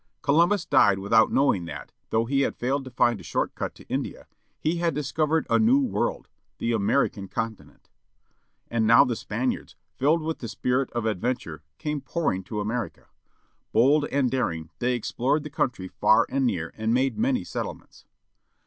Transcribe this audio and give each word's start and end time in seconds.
Colvunbus 0.23 0.65
died 0.65 0.97
without 0.97 1.31
knowing 1.31 1.65
that, 1.65 1.91
though 2.09 2.25
he 2.25 2.41
had 2.41 2.57
failed 2.57 2.83
to 2.85 2.89
find 2.89 3.19
a 3.21 3.23
short 3.23 3.53
cut 3.53 3.75
to 3.75 3.87
India, 3.87 4.25
he 4.59 4.77
had 4.77 4.95
discovered 4.95 5.45
a 5.47 5.59
new 5.59 5.77
world 5.79 6.27
â 6.27 6.39
the 6.57 6.71
American 6.71 7.27
continent. 7.27 7.87
And 8.67 8.87
now 8.87 9.03
the 9.05 9.15
Spaniards, 9.15 9.75
filled 9.97 10.23
with 10.23 10.39
the 10.39 10.47
spirit 10.47 10.89
of 10.93 11.05
adventure 11.05 11.61
came 11.77 12.01
pouring 12.01 12.43
to 12.45 12.61
America. 12.61 13.09
Bold 13.73 14.05
and 14.05 14.31
daring 14.31 14.71
they 14.79 14.95
explored 14.95 15.43
the 15.43 15.51
country 15.51 15.87
far 15.87 16.25
and 16.29 16.47
near, 16.47 16.73
and 16.75 16.95
made 16.95 17.15
many 17.19 17.43
settlements. 17.43 18.07